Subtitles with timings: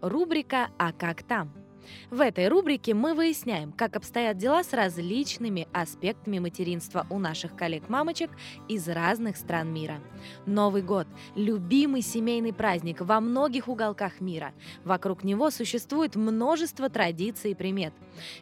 [0.00, 1.52] Рубрика «А как там?».
[2.10, 8.30] В этой рубрике мы выясняем, как обстоят дела с различными аспектами материнства у наших коллег-мамочек
[8.68, 9.98] из разных стран мира.
[10.46, 14.52] Новый год– любимый семейный праздник во многих уголках мира.
[14.84, 17.94] Вокруг него существует множество традиций и примет,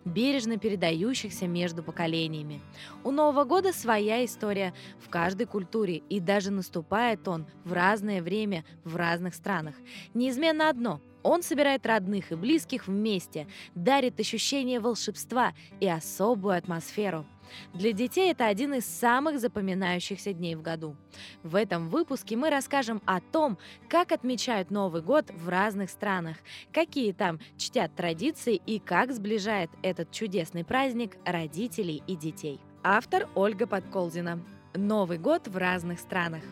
[0.05, 2.61] бережно передающихся между поколениями.
[3.05, 8.65] У Нового года своя история в каждой культуре, и даже наступает он в разное время
[8.85, 9.77] в разных странах.
[10.15, 17.27] Неизменно одно– он собирает родных и близких вместе, дарит ощущение волшебства и особую атмосферу.
[17.75, 20.97] Для детей это один из самых запоминающихся дней в году.
[21.43, 23.59] В этом выпуске мы расскажем о том,
[23.89, 26.37] как отмечают Новый год в разных странах,
[26.73, 32.61] какие там чтят традиции и как сближает этот чудесный праздник родителей и детей.
[32.83, 34.43] Автор Ольга Подколзина.
[34.75, 36.43] Новый год в разных странах.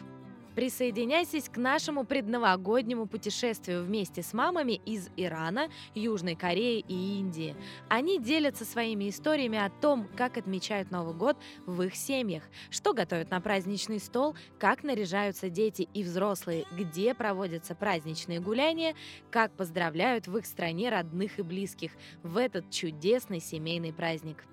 [0.54, 7.56] Присоединяйтесь к нашему предновогоднему путешествию вместе с мамами из Ирана, Южной Кореи и Индии.
[7.88, 13.30] Они делятся своими историями о том, как отмечают Новый год в их семьях, что готовят
[13.30, 18.94] на праздничный стол, как наряжаются дети и взрослые, где проводятся праздничные гуляния,
[19.30, 21.90] как поздравляют в их стране родных и близких
[22.22, 24.44] в этот чудесный семейный праздник.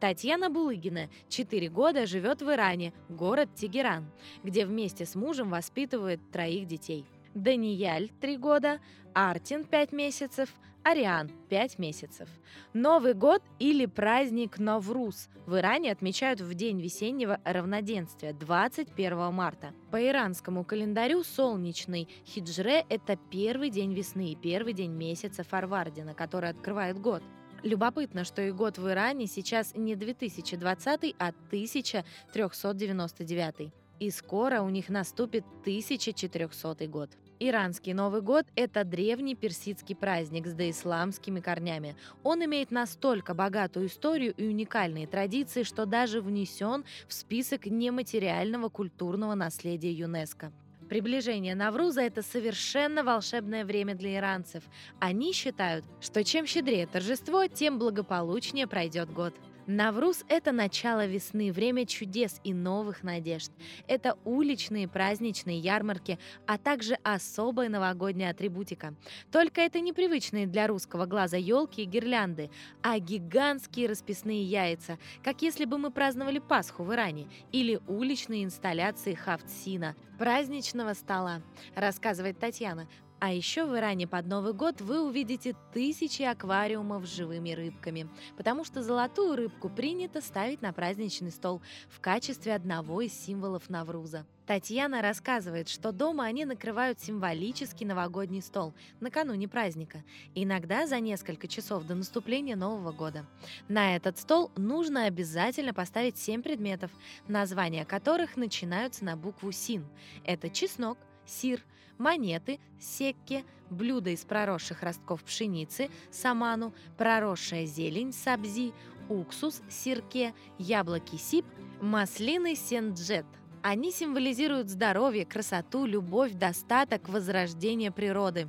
[0.00, 4.10] Татьяна Булыгина 4 года живет в Иране, город Тегеран,
[4.42, 7.04] где вместе с мужем воспитывает троих детей.
[7.34, 8.80] Данияль 3 года,
[9.14, 10.48] Артин 5 месяцев,
[10.82, 12.28] Ариан 5 месяцев.
[12.72, 19.74] Новый год или праздник Навруз в Иране отмечают в день весеннего равноденствия 21 марта.
[19.90, 26.48] По иранскому календарю солнечный хиджре– это первый день весны и первый день месяца Фарвардина, который
[26.50, 27.22] открывает год.
[27.62, 33.72] Любопытно, что и год в Иране сейчас не 2020, а 1399.
[33.98, 37.10] И скоро у них наступит 1400 год.
[37.40, 41.96] Иранский Новый год– это древний персидский праздник с доисламскими корнями.
[42.22, 49.34] Он имеет настолько богатую историю и уникальные традиции, что даже внесен в список нематериального культурного
[49.34, 50.52] наследия ЮНЕСКО.
[50.88, 54.62] Приближение Навруза– это совершенно волшебное время для иранцев.
[55.00, 59.34] Они считают, что чем щедрее торжество, тем благополучнее пройдет год.
[59.68, 63.52] Навруз– это начало весны, время чудес и новых надежд.
[63.86, 68.94] Это уличные праздничные ярмарки, а также особая новогодняя атрибутика.
[69.30, 72.50] Только это непривычные для русского глаза елки и гирлянды,
[72.82, 79.12] а гигантские расписные яйца, как если бы мы праздновали Пасху в Иране, или уличные инсталляции
[79.12, 81.42] хафтсина, праздничного стола,
[81.74, 82.88] рассказывает Татьяна.
[83.20, 88.64] А еще в Иране под Новый год вы увидите тысячи аквариумов с живыми рыбками, потому
[88.64, 94.24] что золотую рыбку принято ставить на праздничный стол в качестве одного из символов Навруза.
[94.46, 100.04] Татьяна рассказывает, что дома они накрывают символический новогодний стол накануне праздника,
[100.34, 103.26] иногда за несколько часов до наступления Нового года.
[103.68, 106.90] На этот стол нужно обязательно поставить 7 предметов,
[107.26, 109.84] названия которых начинаются на букву СИН.
[110.24, 110.96] Это чеснок,
[111.28, 111.62] сир,
[111.98, 118.72] монеты, секки, блюда из проросших ростков пшеницы, саману, проросшая зелень, сабзи,
[119.08, 121.44] уксус, сирке, яблоки сип,
[121.80, 123.26] маслины сенджет.
[123.60, 128.48] Они символизируют здоровье, красоту, любовь, достаток, возрождение природы.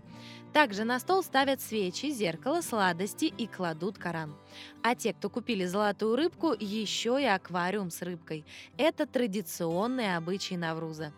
[0.53, 4.35] Также на стол ставят свечи, зеркало, сладости и кладут Коран.
[4.84, 8.45] А те, кто купили золотую рыбку, еще и аквариум с рыбкой.
[8.78, 11.12] Это традиционные обычаи Навруза.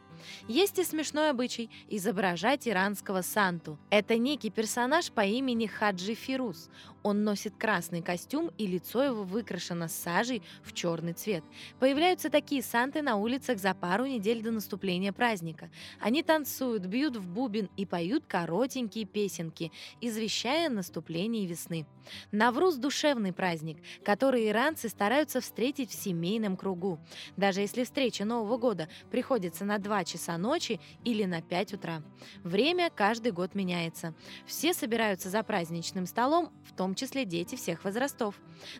[0.47, 3.77] Есть и смешной обычай– изображать иранского Санту.
[3.89, 6.69] Это некий персонаж по имени Хаджи Фирус.
[7.03, 11.44] Он носит красный костюм, и лицо его выкрашено сажей в черный цвет.
[11.79, 15.69] Появляются такие Санты на улицах за пару недель до наступления праздника.
[16.00, 21.88] Они танцуют, бьют в бубен и поют коротенькие песенки, извещая о наступлении весны.
[22.31, 27.00] Навруз– душевный праздник, который иранцы стараются встретить в семейном кругу.
[27.38, 32.03] Даже если встреча Нового года приходится на 2 часа ночи или на 5 утра.
[32.44, 34.13] Время каждый год меняется.
[34.45, 38.35] Все собираются за праздничным столом, в том числе дети всех возрастов.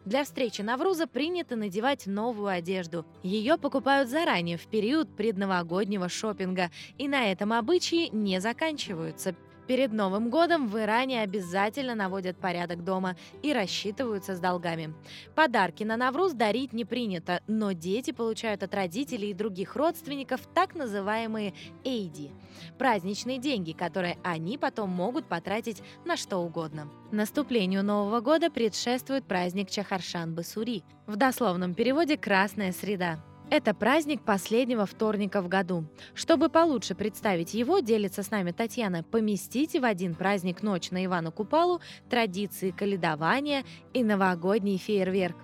[0.05, 3.05] Для встречи Навруза принято надевать новую одежду.
[3.23, 9.35] Ее покупают заранее, в период предновогоднего шопинга, и на этом обычаи не заканчиваются.
[9.71, 14.94] Перед Новым годом в Иране обязательно наводят порядок дома и рассчитываются с долгами.
[15.33, 20.75] Подарки на Навруз дарить не принято, но дети получают от родителей и других родственников так
[20.75, 21.53] называемые
[21.85, 22.31] «эйди»–
[22.77, 26.91] праздничные деньги, которые они потом могут потратить на что угодно.
[27.13, 33.23] Наступлению Нового года предшествует праздник Чахаршан-Басури, в дословном переводе «Красная среда».
[33.51, 35.83] Это праздник последнего вторника в году.
[36.13, 41.31] Чтобы получше представить его, делится с нами Татьяна, поместите в один праздник ночь на Ивана
[41.31, 45.36] Купалу традиции каледования и новогодний фейерверк.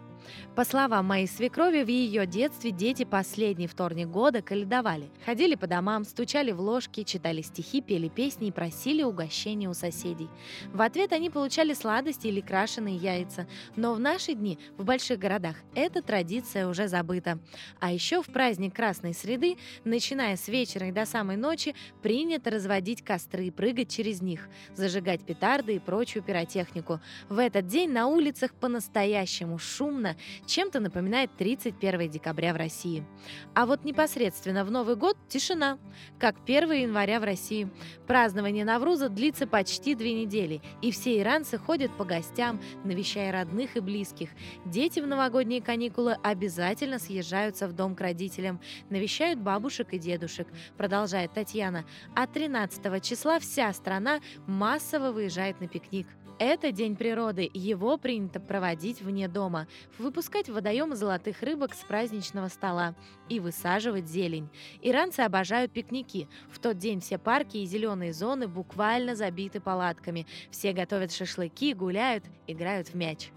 [0.55, 5.09] По словам моей свекрови, в ее детстве дети последний вторник года каледовали.
[5.25, 10.29] Ходили по домам, стучали в ложки, читали стихи, пели песни и просили угощения у соседей.
[10.73, 13.47] В ответ они получали сладости или крашеные яйца.
[13.75, 17.39] Но в наши дни в больших городах эта традиция уже забыта.
[17.79, 23.01] А еще в праздник Красной Среды, начиная с вечера и до самой ночи, принято разводить
[23.03, 26.99] костры и прыгать через них, зажигать петарды и прочую пиротехнику.
[27.29, 33.05] В этот день на улицах по-настоящему шумно, чем-то напоминает 31 декабря в России.
[33.53, 35.77] А вот непосредственно в Новый год тишина,
[36.19, 37.69] как 1 января в России.
[38.07, 43.79] Празднование Навруза длится почти две недели, и все иранцы ходят по гостям, навещая родных и
[43.79, 44.29] близких.
[44.65, 48.59] Дети в новогодние каникулы обязательно съезжаются в дом к родителям,
[48.89, 50.47] навещают бабушек и дедушек,
[50.77, 51.85] продолжает Татьяна.
[52.15, 56.07] А 13 числа вся страна массово выезжает на пикник.
[56.39, 59.67] Это День природы, его принято проводить вне дома,
[59.97, 62.93] выпускать в водоемы золотых рыбок с праздничного стола
[63.27, 64.47] и высаживать зелень.
[64.83, 66.27] Иранцы обожают пикники.
[66.51, 70.27] В тот день все парки и зеленые зоны буквально забиты палатками.
[70.51, 73.31] Все готовят шашлыки, гуляют, играют в мяч.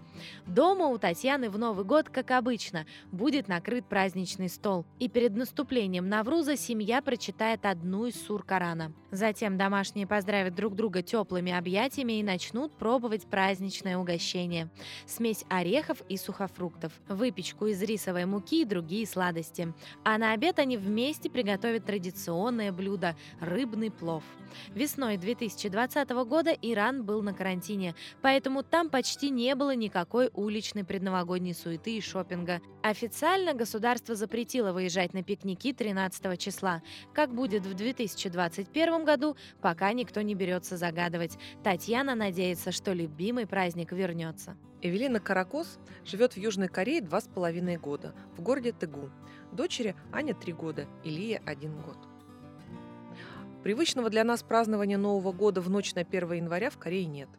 [0.45, 4.85] Дома у Татьяны в Новый год, как обычно, будет накрыт праздничный стол.
[4.99, 8.93] И перед наступлением Навруза семья прочитает одну из сур Корана.
[9.11, 14.69] Затем домашние поздравят друг друга теплыми объятиями и начнут пробовать праздничное угощение.
[15.05, 19.73] Смесь орехов и сухофруктов, выпечку из рисовой муки и другие сладости.
[20.03, 24.23] А на обед они вместе приготовят традиционное блюдо– рыбный плов.
[24.73, 31.53] Весной 2020 года Иран был на карантине, поэтому там почти не было никакой уличной предновогодней
[31.53, 32.59] суеты и шопинга.
[32.81, 36.81] Официально государство запретило выезжать на пикники 13 числа.
[37.13, 41.37] Как будет в 2021 году, пока никто не берется загадывать.
[41.63, 44.57] Татьяна надеется, что любимый праздник вернется.
[44.81, 49.11] Эвелина Каракос живет в Южной Корее два с половиной года, в городе Тегу.
[49.51, 52.10] Дочери Аня три года, Илия один год.
[53.63, 57.29] Привычного для нас празднования Нового года в ночь на 1 января в Корее нет.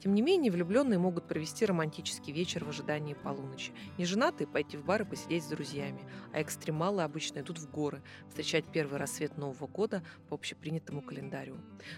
[0.00, 3.72] Тем не менее, влюбленные могут провести романтический вечер в ожидании полуночи.
[3.98, 6.00] Неженатые пойти в бар и посидеть с друзьями,
[6.32, 11.56] а экстремалы обычно идут в горы, встречать первый рассвет Нового года по общепринятому календарю.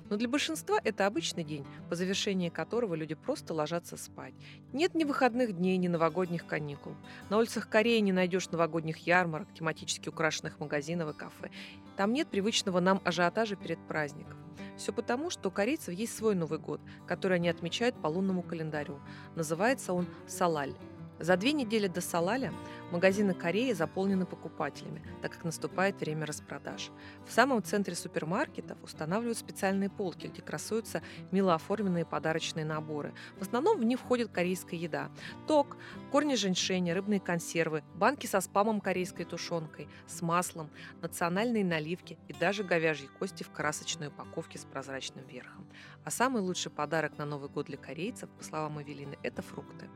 [0.08, 4.32] Но для большинства это обычный день, по завершении которого люди просто ложатся спать.
[4.72, 6.94] Нет ни выходных дней, ни новогодних каникул.
[7.28, 11.50] На улицах Кореи не найдешь новогодних ярмарок, тематически украшенных магазинов и кафе.
[11.96, 14.38] Там нет привычного нам ажиотажа перед праздником.
[14.76, 18.98] Все потому, что у корейцев есть свой Новый год, который они отмечают по лунному календарю.
[19.36, 20.74] Называется он Салаль.
[21.20, 22.52] За две недели до Салаля
[22.90, 26.90] магазины Кореи заполнены покупателями, так как наступает время распродаж.
[27.24, 33.14] В самом центре супермаркетов устанавливают специальные полки, где красуются мило оформленные подарочные наборы.
[33.38, 35.10] В основном в них входит корейская еда.
[35.46, 35.76] Ток,
[36.10, 40.68] корни женьшеня, рыбные консервы, банки со спамом корейской тушенкой, с маслом,
[41.00, 45.66] национальные наливки и даже говяжьи кости в красочной упаковке с прозрачным верхом.
[46.04, 49.88] А самый лучший подарок на Новый год для корейцев, по словам Эвелины, это фрукты.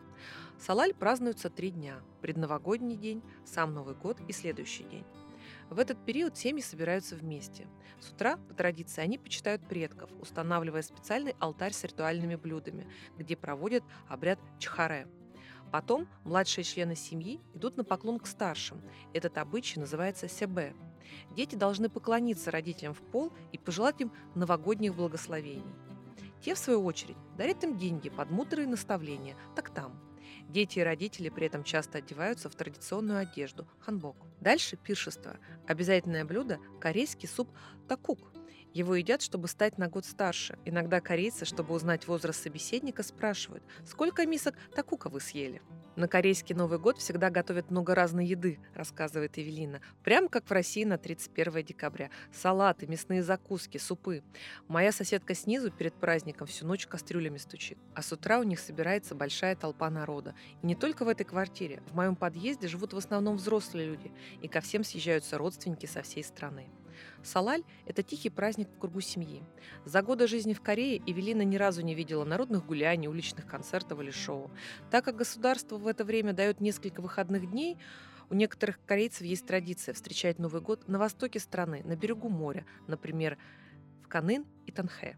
[0.59, 5.05] Салаль празднуется три дня– предновогодний день, сам Новый год и следующий день.
[5.69, 7.67] В этот период семьи собираются вместе.
[8.01, 12.87] С утра, по традиции, они почитают предков, устанавливая специальный алтарь с ритуальными блюдами,
[13.19, 15.07] где проводят обряд чхаре.
[15.71, 18.81] Потом младшие члены семьи идут на поклон к старшим.
[19.13, 20.75] Этот обычай называется себе.
[21.37, 25.65] Дети должны поклониться родителям в пол и пожелать им новогодних благословений.
[26.41, 30.01] Те, в свою очередь, дарят им деньги под мудрые наставления, так там–
[30.49, 34.17] Дети и родители при этом часто одеваются в традиционную одежду– ханбок.
[34.41, 35.37] Дальше пиршество.
[35.67, 37.51] Обязательное блюдо– корейский суп
[37.87, 38.33] такук.
[38.73, 40.59] Его едят, чтобы стать на год старше.
[40.65, 45.61] Иногда корейцы, чтобы узнать возраст собеседника, спрашивают, сколько мисок такука вы съели?
[45.99, 49.81] На корейский Новый год всегда готовят много разной еды, рассказывает Эвелина.
[50.05, 52.11] Прям как в России на 31 декабря.
[52.33, 54.23] Салаты, мясные закуски, супы.
[54.69, 57.79] Моя соседка снизу перед праздником всю ночь кастрюлями стучит.
[57.97, 60.37] А с утра у них собирается большая толпа народа.
[60.63, 61.83] И не только в этой квартире.
[61.91, 64.13] В моем подъезде живут в основном взрослые люди.
[64.41, 66.69] И ко всем съезжаются родственники со всей страны.
[67.23, 69.43] Салаль– это тихий праздник в кругу семьи.
[69.85, 74.11] За годы жизни в Корее Эвелина ни разу не видела народных гуляний, уличных концертов или
[74.11, 74.51] шоу.
[74.91, 77.77] Так как государство в это время дает несколько выходных дней,
[78.31, 83.39] у некоторых корейцев есть традиция встречать Новый год на востоке страны, на берегу моря, например,
[84.03, 85.17] в Канын и Танхэ.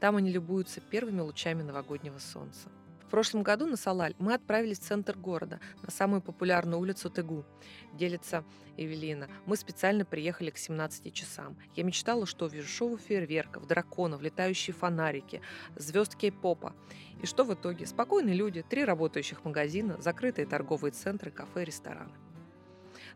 [0.00, 2.68] Там они любуются первыми лучами новогоднего солнца.
[3.12, 7.44] Прошлом году на Салаль мы отправились в центр города, на самую популярную улицу Тегу,
[7.92, 8.42] делится
[8.78, 9.28] Эвелина.
[9.44, 11.58] Мы специально приехали к 17 часам.
[11.76, 15.42] Я мечтала, что увижу шоу фейерверков, драконов, летающие фонарики,
[15.76, 16.74] звезд кей-попа.
[17.22, 17.84] И что в итоге?
[17.84, 22.14] Спокойные люди, три работающих магазина, закрытые торговые центры, кафе, рестораны.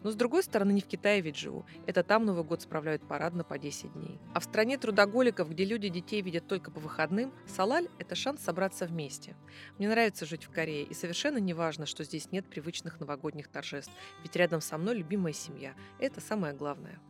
[0.07, 1.67] Но с другой стороны, не в Китае ведь живу.
[1.85, 4.21] Это там Новый год справляют парадно по 10 дней.
[4.35, 8.87] А в стране трудоголиков, где люди детей видят только по выходным, Салаль– это шанс собраться
[8.87, 9.35] вместе.
[9.79, 13.91] Мне нравится жить в Корее, и совершенно не важно, что здесь нет привычных новогодних торжеств,
[14.23, 15.75] ведь рядом со мной любимая семья.
[15.99, 17.01] Это самое главное.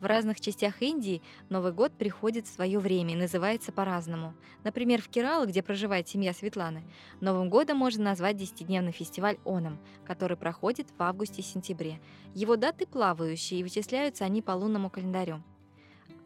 [0.00, 4.34] В разных частях Индии Новый год приходит в свое время и называется по-разному.
[4.62, 6.84] Например, в Керала, где проживает семья Светланы,
[7.22, 11.98] Новым годом можно назвать десятидневный фестиваль Онам, который проходит в августе-сентябре.
[12.34, 15.42] Его даты плавающие, и вычисляются они по лунному календарю.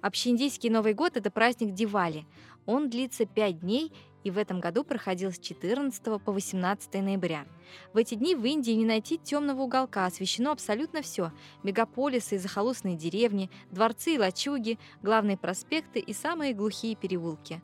[0.01, 2.27] Общеиндийский Новый год– это праздник Дивали.
[2.67, 3.93] Он длится пять дней
[4.25, 7.47] и в этом году проходил с 14 по 18 ноября.
[7.93, 12.97] В эти дни в Индии не найти темного уголка, освещено абсолютно все– мегаполисы и захолустные
[12.97, 17.63] деревни, дворцы и лачуги, главные проспекты и самые глухие переулки.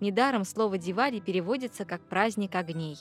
[0.00, 2.98] Недаром слово «Дивали» переводится как «праздник огней».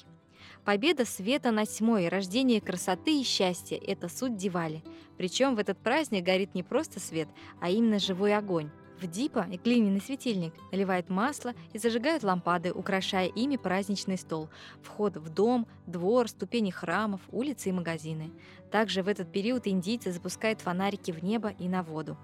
[0.66, 4.84] Победа света над тьмой, рождение красоты и счастья– это суть Дивали.
[5.18, 7.30] Причем в этот праздник горит не просто свет,
[7.62, 8.70] а именно живой огонь.
[9.00, 14.50] В дипа и глиняный светильник наливают масло и зажигают лампады, украшая ими праздничный стол,
[14.82, 18.32] вход в дом, двор, ступени храмов, улицы и магазины.
[18.72, 22.18] Также в этот период индийцы запускают фонарики в небо и на воду.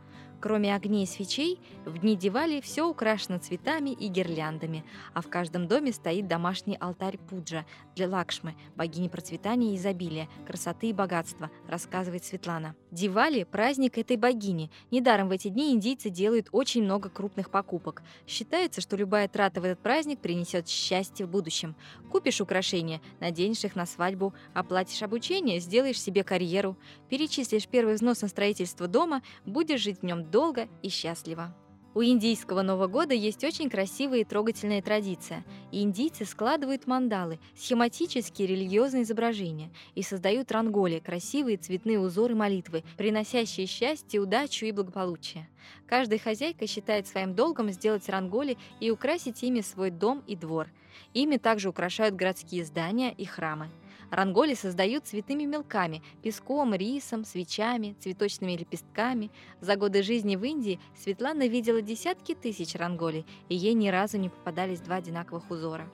[0.44, 4.84] Кроме огней и свечей, в дни Дивали все украшено цветами и гирляндами,
[5.14, 10.90] а в каждом доме стоит домашний алтарь Пуджа для Лакшмы, богини процветания и изобилия, красоты
[10.90, 12.76] и богатства, рассказывает Светлана.
[12.92, 14.70] Дивали– праздник этой богини.
[14.92, 18.04] Недаром в эти дни индийцы делают очень много крупных покупок.
[18.28, 21.74] Считается, что любая трата в этот праздник принесет счастье в будущем.
[22.12, 26.78] Купишь украшения, наденешь их на свадьбу, оплатишь обучение, сделаешь себе карьеру,
[27.10, 31.56] перечислишь первый взнос на строительство дома, будешь жить в нем долго и счастливо.
[31.94, 35.46] У индийского Нового года есть очень красивая и трогательная традиция.
[35.72, 44.20] Индийцы складывают мандалы, схематические религиозные изображения, и создают ранголи, красивые цветные узоры молитвы, приносящие счастье,
[44.20, 45.48] удачу и благополучие.
[45.86, 50.70] Каждая хозяйка считает своим долгом сделать ранголи и украсить ими свой дом и двор.
[51.14, 53.70] Ими также украшают городские здания и храмы.
[54.14, 59.32] Ранголи создают цветными мелками, песком, рисом, свечами, цветочными лепестками.
[59.60, 64.30] За годы жизни в Индии Светлана видела десятки тысяч ранголей, и ей ни разу не
[64.30, 65.92] попадались два одинаковых узора.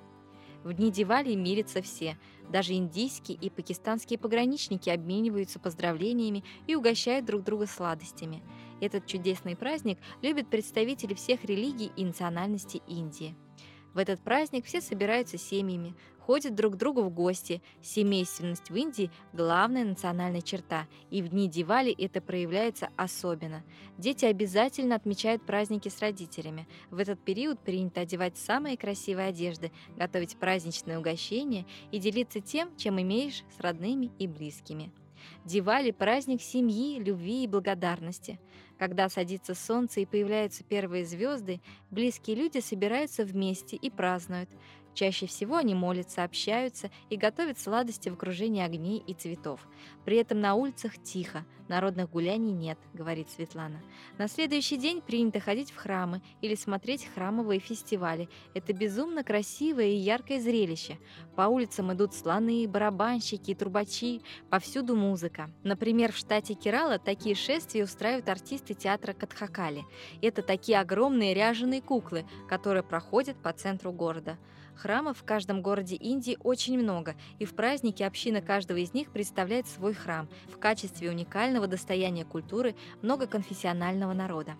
[0.65, 2.17] В дни Дивали мирятся все.
[2.49, 8.43] Даже индийские и пакистанские пограничники обмениваются поздравлениями и угощают друг друга сладостями.
[8.81, 13.33] Этот чудесный праздник любят представители всех религий и национальностей Индии.
[13.93, 17.59] В этот праздник все собираются семьями, ходят друг к другу в гости.
[17.81, 23.63] Семейственность в Индии– главная национальная черта, и в дни Дивали это проявляется особенно.
[23.97, 26.67] Дети обязательно отмечают праздники с родителями.
[26.91, 33.01] В этот период принято одевать самые красивые одежды, готовить праздничные угощения и делиться тем, чем
[33.01, 34.91] имеешь с родными и близкими.
[35.45, 38.39] Дивали– праздник семьи, любви и благодарности.
[38.79, 41.59] Когда садится солнце и появляются первые звезды,
[41.91, 44.49] близкие люди собираются вместе и празднуют.
[44.99, 49.65] Чаще всего они молятся, общаются и готовят сладости в окружении огней и цветов.
[50.03, 53.81] При этом на улицах тихо, народных гуляний нет, говорит Светлана.
[54.17, 58.27] На следующий день принято ходить в храмы или смотреть храмовые фестивали.
[58.53, 60.99] Это безумно красивое и яркое зрелище.
[61.37, 65.49] По улицам идут слоны, барабанщики, трубачи, повсюду музыка.
[65.63, 69.85] Например, в штате Керала такие шествия устраивают артисты театра Катхакали.
[70.21, 74.37] Это такие огромные ряженые куклы, которые проходят по центру города.
[74.79, 79.67] Храмов в каждом городе Индии очень много, и в празднике община каждого из них представляет
[79.67, 84.55] свой храм в качестве уникального достояния культуры многоконфессионального народа.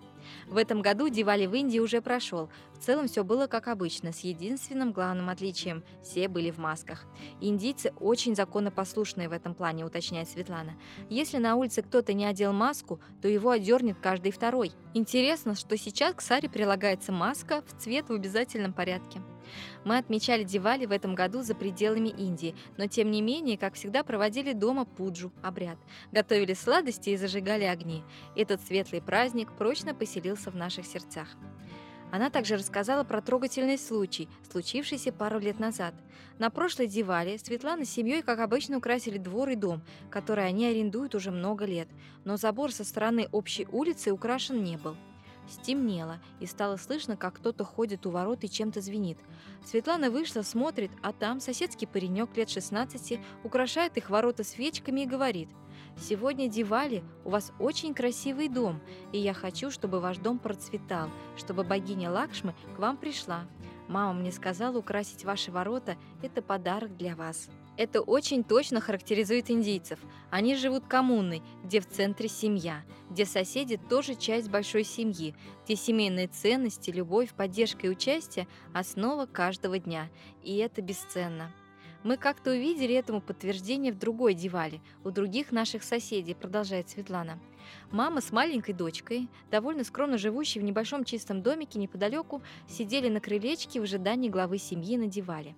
[0.46, 2.50] В этом году Дивали в Индии уже прошел.
[2.74, 7.06] В целом все было как обычно, с единственным главным отличием– все были в масках.
[7.40, 10.74] Индийцы очень законопослушные в этом плане, уточняет Светлана.
[11.08, 14.72] Если на улице кто-то не одел маску, то его одернет каждый второй.
[14.92, 19.22] Интересно, что сейчас к саре прилагается маска в цвет в обязательном порядке.
[19.84, 24.02] Мы отмечали Дивали в этом году за пределами Индии, но тем не менее, как всегда,
[24.02, 25.78] проводили дома пуджу, обряд.
[26.12, 28.02] Готовили сладости и зажигали огни.
[28.36, 31.28] Этот светлый праздник прочно поселился в наших сердцах.
[32.12, 35.94] Она также рассказала про трогательный случай, случившийся пару лет назад.
[36.38, 41.14] На прошлой Дивале Светлана с семьей, как обычно, украсили двор и дом, который они арендуют
[41.14, 41.88] уже много лет,
[42.24, 44.96] но забор со стороны общей улицы украшен не был.
[45.48, 49.18] Стемнело, и стало слышно, как кто-то ходит у ворот и чем-то звенит.
[49.64, 55.48] Светлана вышла, смотрит, а там соседский паренек лет 16 украшает их ворота свечками и говорит–
[55.98, 58.80] Сегодня Дивали, у вас очень красивый дом,
[59.12, 63.46] и я хочу, чтобы ваш дом процветал, чтобы богиня Лакшмы к вам пришла.
[63.88, 67.50] Мама мне сказала украсить ваши ворота– это подарок для вас.
[67.76, 69.98] Это очень точно характеризует индийцев.
[70.30, 75.34] Они живут коммунной, где в центре семья, где соседи тоже часть большой семьи,
[75.64, 80.10] где семейные ценности, любовь, поддержка и участие– основа каждого дня.
[80.42, 81.52] И это бесценно.
[82.02, 87.38] Мы как-то увидели этому подтверждение в другой Дивале, у других наших соседей, продолжает Светлана.
[87.90, 93.80] Мама с маленькой дочкой, довольно скромно живущей в небольшом чистом домике неподалеку, сидели на крылечке
[93.80, 95.54] в ожидании главы семьи на Дивале.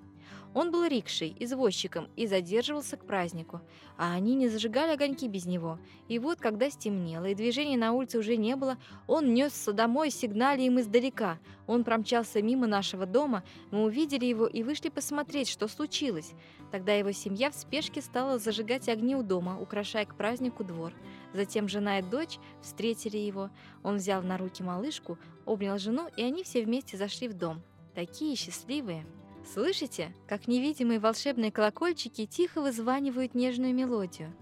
[0.55, 3.63] Он был рикшей, извозчиком и задерживался к празднику,
[3.97, 5.79] а они не зажигали огоньки без него.
[6.09, 10.63] И вот, когда стемнело и движения на улице уже не было, он несся домой, сигнали
[10.63, 11.39] им издалека.
[11.67, 16.33] Он промчался мимо нашего дома, мы увидели его и вышли посмотреть, что случилось.
[16.71, 20.93] Тогда его семья в спешке стала зажигать огни у дома, украшая к празднику двор.
[21.33, 23.51] Затем жена и дочь встретили его.
[23.83, 27.63] Он взял на руки малышку, обнял жену, и они все вместе зашли в дом.
[27.95, 29.07] Такие счастливые.
[29.45, 34.33] Слышите, как невидимые волшебные колокольчики тихо вызванивают нежную мелодию?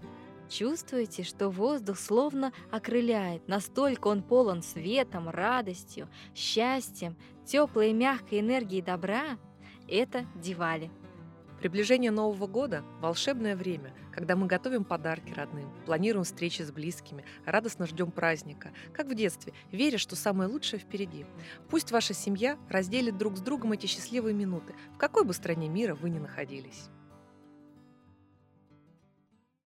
[0.49, 7.15] Чувствуете, что воздух словно окрыляет, настолько он полон светом, радостью, счастьем,
[7.45, 9.37] теплой и мягкой энергией добра?
[9.87, 10.91] Это Дивали.
[11.61, 17.85] Приближение Нового года– волшебное время, когда мы готовим подарки родным, планируем встречи с близкими, радостно
[17.85, 21.23] ждем праздника, как в детстве, веря, что самое лучшее впереди.
[21.69, 25.93] Пусть ваша семья разделит друг с другом эти счастливые минуты, в какой бы стране мира
[25.93, 26.89] вы ни находились.